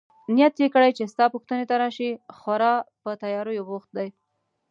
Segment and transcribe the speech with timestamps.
[0.35, 4.09] نیت يې کړی چي ستا پوښتنې ته راشي، خورا په تیاریو بوخت دی.